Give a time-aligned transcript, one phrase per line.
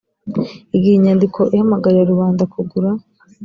[0.75, 2.89] igihe inyandiko ihamagarira rubanda kugura